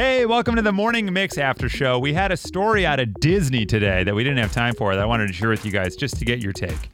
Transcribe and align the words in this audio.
Hey, 0.00 0.24
welcome 0.24 0.56
to 0.56 0.62
the 0.62 0.72
Morning 0.72 1.12
Mix 1.12 1.36
After 1.36 1.68
Show. 1.68 1.98
We 1.98 2.14
had 2.14 2.32
a 2.32 2.36
story 2.38 2.86
out 2.86 3.00
of 3.00 3.12
Disney 3.20 3.66
today 3.66 4.02
that 4.02 4.14
we 4.14 4.24
didn't 4.24 4.38
have 4.38 4.50
time 4.50 4.74
for 4.74 4.94
that 4.94 5.02
I 5.02 5.04
wanted 5.04 5.26
to 5.26 5.34
share 5.34 5.50
with 5.50 5.62
you 5.66 5.70
guys 5.70 5.94
just 5.94 6.16
to 6.16 6.24
get 6.24 6.38
your 6.38 6.54
take. 6.54 6.88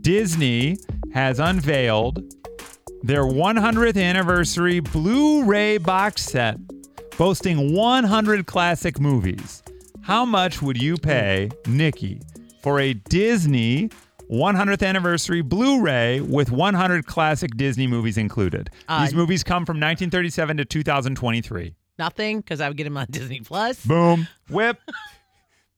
Disney 0.00 0.76
has 1.14 1.38
unveiled 1.38 2.34
their 3.04 3.22
100th 3.22 3.96
anniversary 3.96 4.80
Blu 4.80 5.44
ray 5.44 5.78
box 5.78 6.24
set 6.24 6.58
boasting 7.16 7.72
100 7.72 8.46
classic 8.46 8.98
movies. 8.98 9.62
How 10.02 10.24
much 10.24 10.60
would 10.60 10.82
you 10.82 10.96
pay, 10.96 11.50
Nikki, 11.68 12.20
for 12.64 12.80
a 12.80 12.94
Disney 12.94 13.90
100th 14.28 14.84
anniversary 14.84 15.42
Blu 15.42 15.82
ray 15.82 16.20
with 16.20 16.50
100 16.50 17.06
classic 17.06 17.56
Disney 17.56 17.86
movies 17.86 18.18
included? 18.18 18.70
Uh, 18.88 19.04
These 19.04 19.14
movies 19.14 19.44
come 19.44 19.64
from 19.64 19.76
1937 19.76 20.56
to 20.56 20.64
2023. 20.64 21.76
Nothing, 22.00 22.40
because 22.40 22.62
I 22.62 22.68
would 22.68 22.78
get 22.78 22.86
him 22.86 22.96
on 22.96 23.06
Disney 23.10 23.40
Plus. 23.40 23.84
Boom. 23.84 24.26
Whip. 24.48 24.80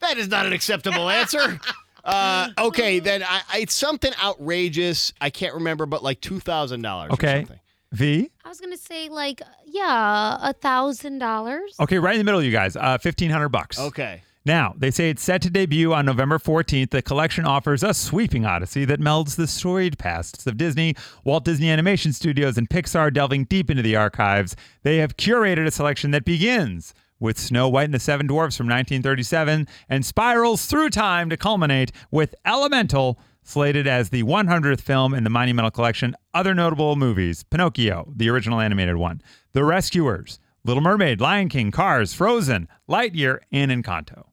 That 0.01 0.19
is 0.19 0.29
not 0.29 0.47
an 0.47 0.53
acceptable 0.53 1.11
answer. 1.11 1.59
Uh, 2.05 2.51
okay, 2.59 3.01
then 3.01 3.25
I, 3.25 3.41
I, 3.53 3.59
it's 3.59 3.75
something 3.75 4.13
outrageous. 4.23 5.13
I 5.21 5.31
can't 5.31 5.55
remember, 5.55 5.85
but 5.85 6.05
like 6.05 6.21
two 6.21 6.39
thousand 6.39 6.83
dollars. 6.83 7.11
Okay. 7.13 7.35
Or 7.35 7.39
something. 7.41 7.61
V. 7.91 8.31
I 8.45 8.49
was 8.49 8.61
gonna 8.61 8.77
say 8.77 9.09
like 9.09 9.43
yeah, 9.67 10.39
a 10.41 10.53
thousand 10.53 11.19
dollars. 11.19 11.75
Okay, 11.81 11.99
right 11.99 12.15
in 12.15 12.19
the 12.19 12.25
middle, 12.25 12.43
you 12.43 12.53
guys. 12.53 12.77
Uh, 12.77 12.99
1500 13.03 13.49
bucks. 13.49 13.79
Okay. 13.79 14.23
Now, 14.45 14.75
they 14.77 14.91
say 14.91 15.09
it's 15.09 15.23
set 15.23 15.41
to 15.43 15.51
debut 15.51 15.95
on 15.95 16.05
November 16.05 16.39
14th. 16.39 16.91
The 16.91 17.01
collection 17.01 17.45
offers 17.45 17.85
a 17.85 17.95
sweeping 17.95 18.45
odyssey 18.45 18.85
that 18.87 19.01
melds 19.01 19.37
the 19.37 19.47
storied 19.47 19.99
pasts 19.99 20.49
of 20.49 20.57
Disney, 20.57 20.97
Walt 21.23 21.45
Disney 21.45 21.71
Animation 21.71 22.13
Studios, 22.13 22.59
and 22.59 22.69
Pixar 22.69 23.13
delving 23.13 23.45
deep 23.45 23.71
into 23.71 23.85
the 23.85 23.95
archives. 23.95 24.57
They 24.83 24.97
have 24.97 25.17
curated 25.17 25.67
a 25.67 25.71
selection 25.71 26.11
that 26.11 26.25
begins 26.25 26.93
with 27.21 27.39
Snow 27.39 27.69
White 27.69 27.85
and 27.85 27.95
the 27.95 28.01
Seven 28.01 28.27
Dwarfs 28.27 28.57
from 28.57 28.67
1937 28.67 29.69
and 29.89 30.05
spirals 30.05 30.67
through 30.67 30.91
time 30.91 31.31
to 31.31 31.37
culminate 31.37 31.93
with 32.11 32.35
Elemental, 32.45 33.21
slated 33.45 33.87
as 33.87 34.11
the 34.11 34.25
100th 34.25 34.81
film 34.81 35.15
in 35.15 35.23
the 35.23 35.31
Monumental 35.31 35.71
Collection. 35.71 36.17
Other 36.35 36.53
notable 36.53 36.97
movies 36.97 37.45
Pinocchio, 37.45 38.13
the 38.17 38.29
original 38.29 38.59
animated 38.59 38.97
one, 38.97 39.23
The 39.53 39.63
Rescuers, 39.63 40.41
Little 40.65 40.83
Mermaid, 40.83 41.21
Lion 41.21 41.49
King, 41.49 41.71
Cars, 41.71 42.13
Frozen, 42.13 42.67
Lightyear, 42.89 43.39
and 43.53 43.71
Encanto. 43.71 44.32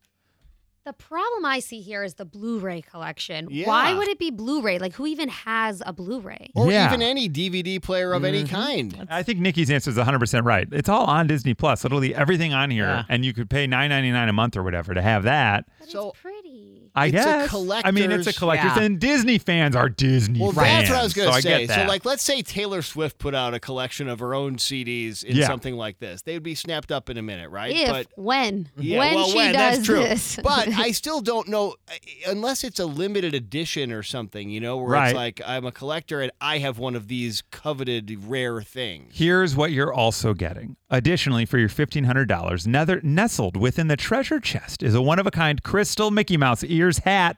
The 0.90 0.94
problem 0.94 1.46
I 1.46 1.60
see 1.60 1.82
here 1.82 2.04
is 2.04 2.16
the 2.16 2.26
Blu-ray 2.26 2.82
collection. 2.82 3.48
Yeah. 3.52 3.68
Why 3.68 3.94
would 3.94 4.08
it 4.08 4.18
be 4.18 4.32
Blu-ray? 4.32 4.80
Like 4.80 4.94
who 4.94 5.06
even 5.06 5.30
has 5.30 5.84
a 5.86 5.94
Blu-ray? 5.94 6.50
Or 6.56 6.72
Yeah. 6.72 6.88
even 6.88 7.04
any 7.04 7.30
DVD 7.30 7.80
player 7.80 8.12
of 8.14 8.24
any 8.24 8.44
mm-hmm. 8.44 8.56
kind. 8.56 9.08
I 9.08 9.22
think 9.22 9.38
Nikki's 9.38 9.70
answer 9.70 9.92
is 9.92 9.98
100% 9.98 10.46
right. 10.46 10.68
It's 10.72 10.90
all 10.90 11.06
on 11.06 11.28
Disney 11.28 11.54
Plus. 11.54 11.84
Literally 11.84 12.16
everything 12.16 12.56
on 12.56 12.72
here. 12.72 12.86
Yeah. 12.86 13.04
And 13.08 13.24
you 13.24 13.34
could 13.36 13.52
pay 13.52 13.68
$9.99 13.68 14.30
a 14.30 14.34
month 14.34 14.58
or 14.58 14.64
whatever 14.64 14.96
to 14.96 15.02
have 15.04 15.22
that. 15.26 15.66
But 15.80 15.90
So- 15.90 16.10
it's 16.10 16.22
pretty. 16.22 16.89
I 16.96 17.08
It's 17.08 17.16
a 17.18 17.20
guess. 17.24 17.54
I 17.86 17.92
mean, 17.92 18.12
it's 18.12 18.28
a 18.28 18.34
collector's- 18.34 18.38
collector's. 18.38 18.78
Yeah. 18.78 18.84
And 18.84 19.00
Disney 19.00 19.38
fans 19.38 19.76
are 19.76 19.90
Disney 19.90 20.40
Well, 20.40 20.52
fans. 20.52 20.88
that's 20.88 20.90
what 20.90 21.00
I 21.00 21.04
was 21.04 21.14
going 21.14 21.28
so 21.28 21.32
to 21.32 21.38
I 21.38 21.42
say. 21.42 21.68
get 21.68 21.76
So, 21.76 21.86
like, 21.88 22.06
let's 22.06 22.24
say 22.24 22.42
Taylor 22.42 22.82
Swift 22.82 23.18
put 23.20 23.36
out 23.36 23.54
a 23.54 23.60
collection 23.60 24.08
of 24.10 24.20
her 24.20 24.34
own 24.34 24.58
CDs 24.58 25.24
in 25.24 25.36
Yeah. 25.38 25.48
something 25.48 25.76
like 25.76 26.00
this. 26.00 26.22
They 26.22 26.34
would 26.34 26.44
be 26.44 26.56
snapped 26.56 26.92
up 26.92 27.10
in 27.10 27.18
a 27.18 27.22
minute, 27.22 27.50
right? 27.50 27.76
if 27.76 27.90
but 27.90 28.08
when 28.16 28.70
yeah, 28.78 29.00
when 29.00 29.16
well, 29.16 29.28
she 29.30 29.36
when 29.38 29.54
does 29.54 29.76
that's 29.78 29.86
true. 29.86 30.00
this. 30.00 30.40
but 30.44 30.68
I 30.74 30.92
still 30.92 31.22
don't 31.22 31.48
know 31.48 31.76
uh, 31.88 31.94
unless 32.28 32.64
it's 32.64 32.80
a 32.80 32.86
limited 32.86 33.34
edition 33.34 33.92
or 33.92 34.04
something, 34.04 34.50
you 34.50 34.60
know, 34.60 34.78
where 34.78 34.88
Right. 34.90 35.08
it's 35.10 35.16
like 35.16 35.42
I'm 35.46 35.66
a 35.66 35.72
collector 35.72 36.22
and 36.22 36.32
I 36.42 36.58
have 36.60 36.78
one 36.80 36.96
of 36.96 37.08
these 37.08 37.44
coveted 37.52 38.18
rare 38.28 38.62
things. 38.62 39.14
Here's 39.16 39.56
what 39.56 39.72
you're 39.72 39.94
also 39.94 40.34
getting. 40.34 40.76
Additionally, 40.90 41.46
for 41.46 41.60
your 41.60 41.70
$1,500, 41.70 43.04
nestled 43.04 43.56
within 43.58 43.88
the 43.88 43.96
treasure 43.96 44.40
chest 44.40 44.82
is 44.82 44.96
a 44.96 45.02
one 45.02 45.20
of 45.20 45.28
a 45.28 45.32
kind 45.32 45.62
crystal 45.62 46.10
Mickey 46.12 46.36
Mouse 46.38 46.64
ears 46.80 47.00
hat. 47.00 47.38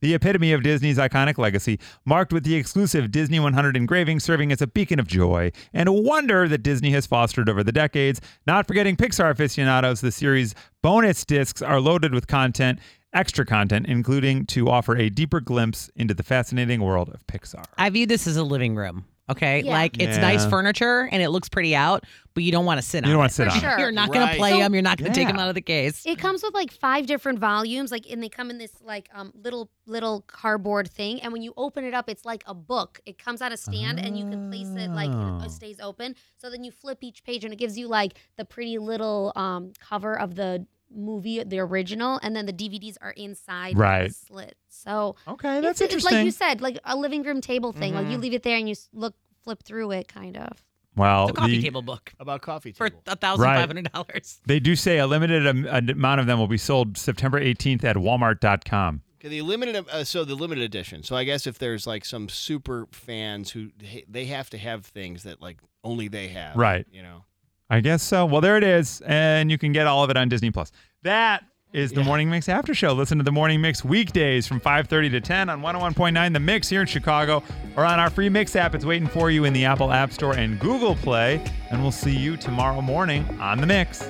The 0.00 0.12
epitome 0.12 0.52
of 0.52 0.62
Disney's 0.62 0.98
iconic 0.98 1.38
legacy, 1.38 1.80
marked 2.04 2.30
with 2.30 2.44
the 2.44 2.56
exclusive 2.56 3.10
Disney 3.10 3.40
100 3.40 3.74
engraving, 3.74 4.20
serving 4.20 4.52
as 4.52 4.60
a 4.60 4.66
beacon 4.66 5.00
of 5.00 5.06
joy 5.06 5.50
and 5.72 5.88
a 5.88 5.92
wonder 5.92 6.46
that 6.46 6.58
Disney 6.62 6.90
has 6.90 7.06
fostered 7.06 7.48
over 7.48 7.64
the 7.64 7.72
decades. 7.72 8.20
Not 8.46 8.66
forgetting 8.66 8.96
Pixar 8.96 9.30
aficionados, 9.30 10.02
the 10.02 10.12
series' 10.12 10.54
bonus 10.82 11.24
discs 11.24 11.62
are 11.62 11.80
loaded 11.80 12.12
with 12.12 12.26
content, 12.26 12.80
extra 13.14 13.46
content, 13.46 13.86
including 13.86 14.44
to 14.46 14.68
offer 14.68 14.94
a 14.94 15.08
deeper 15.08 15.40
glimpse 15.40 15.90
into 15.96 16.12
the 16.12 16.22
fascinating 16.22 16.82
world 16.82 17.08
of 17.08 17.26
Pixar. 17.26 17.64
I 17.78 17.88
view 17.88 18.06
this 18.06 18.26
as 18.26 18.36
a 18.36 18.44
living 18.44 18.74
room. 18.76 19.06
Okay, 19.30 19.62
Yeah. 19.62 19.70
like 19.72 19.98
it's 19.98 20.18
nice 20.18 20.44
furniture 20.44 21.08
and 21.10 21.22
it 21.22 21.30
looks 21.30 21.48
pretty 21.48 21.74
out, 21.74 22.04
but 22.34 22.42
you 22.42 22.52
don't 22.52 22.64
want 22.64 22.78
to 22.78 22.82
sit 22.86 23.04
You 23.04 23.06
on 23.06 23.08
You 23.08 23.12
don't 23.14 23.18
want 23.20 23.30
to 23.30 23.34
sit 23.36 23.44
For 23.48 23.52
on 23.54 23.60
sure. 23.60 23.78
You're 23.78 23.92
not 23.92 24.12
going 24.12 24.28
to 24.28 24.34
play 24.36 24.50
So- 24.50 24.58
them. 24.58 24.74
You're 24.74 24.82
not 24.82 24.98
going 24.98 25.10
to 25.12 25.14
take 25.18 25.28
them 25.28 25.38
out 25.38 25.48
of 25.48 25.54
the 25.54 25.60
case. 25.62 26.04
It 26.04 26.18
comes 26.18 26.42
with 26.42 26.52
like 26.54 26.70
five 26.72 27.06
different 27.06 27.38
volumes, 27.38 27.90
like, 27.92 28.10
and 28.10 28.22
they 28.22 28.28
come 28.28 28.50
in 28.50 28.58
this 28.58 28.72
like 28.82 29.08
um 29.14 29.32
little 29.34 29.70
little 29.86 30.22
cardboard 30.26 30.90
thing. 30.90 31.20
And 31.22 31.32
when 31.32 31.42
you 31.42 31.54
open 31.56 31.84
it 31.84 31.94
up, 31.94 32.08
it's 32.10 32.24
like 32.24 32.42
a 32.46 32.54
book. 32.54 33.00
It 33.06 33.18
comes 33.18 33.40
out 33.40 33.52
a 33.52 33.56
stand, 33.56 33.98
and 34.00 34.18
you 34.18 34.28
can 34.28 34.50
place 34.50 34.68
it 34.68 34.90
like 34.90 35.10
Oh. 35.12 35.40
it 35.44 35.50
stays 35.50 35.78
open. 35.80 36.16
So 36.36 36.50
then 36.50 36.64
you 36.64 36.70
flip 36.72 36.98
each 37.02 37.24
page, 37.24 37.44
and 37.44 37.52
it 37.52 37.56
gives 37.56 37.78
you 37.78 37.88
like 37.88 38.14
the 38.36 38.44
pretty 38.44 38.78
little 38.78 39.32
um 39.36 39.72
cover 39.80 40.18
of 40.18 40.34
the 40.34 40.66
movie, 40.96 41.42
the 41.42 41.58
original, 41.58 42.20
and 42.22 42.36
then 42.36 42.46
the 42.46 42.52
DVDs 42.52 42.96
are 43.00 43.10
inside 43.12 43.76
Right. 43.76 44.08
the 44.08 44.14
slit. 44.14 44.56
So 44.68 45.16
Okay, 45.26 45.60
that's 45.60 45.80
it's, 45.80 45.94
it's 45.94 46.04
like 46.04 46.24
you 46.24 46.30
said, 46.30 46.60
like 46.60 46.78
a 46.84 46.96
living 46.96 47.22
room 47.24 47.40
table 47.40 47.72
thing. 47.72 47.94
Like 47.94 48.06
you 48.08 48.18
Mhm. 48.18 48.22
leave 48.22 48.34
it 48.34 48.42
there, 48.44 48.56
and 48.56 48.68
you 48.68 48.74
look 48.92 49.14
flip 49.42 49.62
through 49.62 49.90
it, 49.92 50.06
kind 50.08 50.36
of. 50.36 50.62
Well, 50.96 51.26
the 51.28 51.32
coffee 51.32 51.56
the- 51.56 51.62
table 51.62 51.82
book 51.82 52.12
About 52.20 52.42
coffee 52.42 52.72
for 52.72 52.88
a 53.06 53.16
thousand 53.16 53.44
five 53.44 53.66
hundred 53.68 53.90
dollars. 53.92 54.40
They 54.46 54.60
do 54.60 54.76
say 54.76 54.98
a 54.98 55.06
limited 55.06 55.46
am- 55.46 55.66
amount 55.88 56.20
of 56.20 56.26
them 56.26 56.38
will 56.38 56.48
be 56.48 56.58
sold 56.58 56.96
September 56.98 57.40
18th 57.40 57.84
at 57.84 57.96
walmart.com. 57.96 59.02
Okay, 59.20 59.28
the 59.28 59.42
limited, 59.42 59.86
uh, 59.90 60.04
so 60.04 60.24
the 60.24 60.34
limited 60.34 60.62
edition. 60.64 61.02
So 61.02 61.16
I 61.16 61.24
guess 61.24 61.46
if 61.46 61.58
there's 61.58 61.86
like 61.86 62.04
some 62.04 62.28
super 62.28 62.86
fans 62.92 63.50
who 63.50 63.70
they 64.08 64.26
have 64.26 64.50
to 64.50 64.58
have 64.58 64.84
things 64.84 65.22
that 65.22 65.40
like 65.40 65.58
only 65.82 66.08
they 66.08 66.28
have, 66.28 66.56
Right. 66.56 66.86
You 66.92 67.02
know. 67.02 67.24
I 67.70 67.80
guess 67.80 68.02
so. 68.02 68.26
Well, 68.26 68.42
there 68.42 68.58
it 68.58 68.64
is. 68.64 69.00
And 69.06 69.50
you 69.50 69.56
can 69.56 69.72
get 69.72 69.86
all 69.86 70.04
of 70.04 70.10
it 70.10 70.16
on 70.18 70.28
Disney 70.28 70.50
Plus. 70.50 70.70
That 71.02 71.42
is 71.74 71.90
the 71.90 72.04
Morning 72.04 72.30
Mix 72.30 72.48
After 72.48 72.72
Show. 72.72 72.92
Listen 72.92 73.18
to 73.18 73.24
the 73.24 73.32
Morning 73.32 73.60
Mix 73.60 73.84
weekdays 73.84 74.46
from 74.46 74.60
5.30 74.60 75.10
to 75.10 75.20
10 75.20 75.48
on 75.48 75.60
101.9 75.60 76.32
The 76.32 76.40
Mix 76.40 76.68
here 76.68 76.80
in 76.80 76.86
Chicago 76.86 77.42
or 77.76 77.84
on 77.84 77.98
our 77.98 78.08
free 78.08 78.28
Mix 78.28 78.54
app. 78.54 78.76
It's 78.76 78.84
waiting 78.84 79.08
for 79.08 79.28
you 79.28 79.44
in 79.44 79.52
the 79.52 79.64
Apple 79.64 79.92
App 79.92 80.12
Store 80.12 80.34
and 80.34 80.58
Google 80.60 80.94
Play. 80.94 81.44
And 81.70 81.82
we'll 81.82 81.90
see 81.90 82.16
you 82.16 82.36
tomorrow 82.36 82.80
morning 82.80 83.26
on 83.40 83.60
The 83.60 83.66
Mix. 83.66 84.08